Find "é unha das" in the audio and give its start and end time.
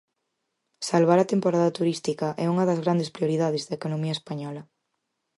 2.43-2.81